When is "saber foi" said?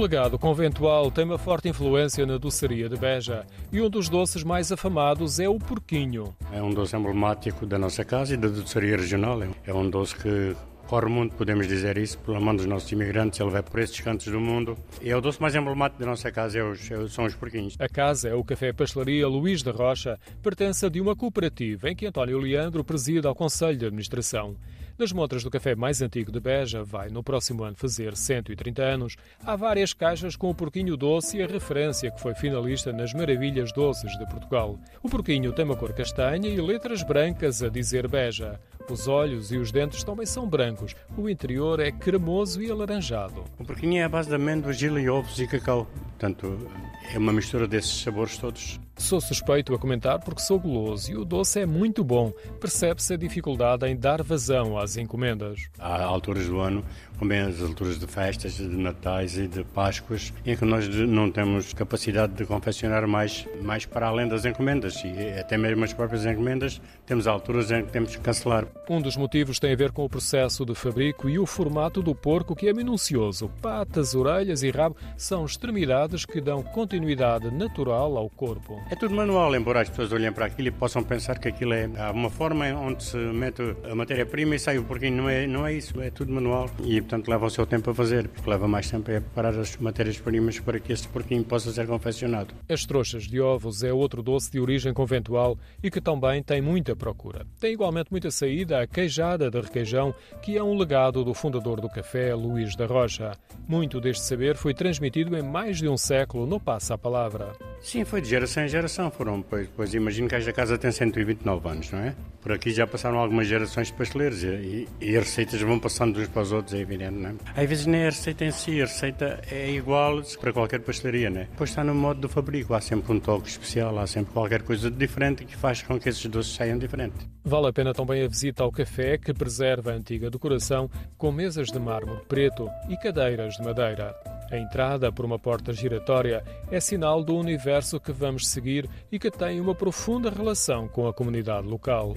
104.26-104.74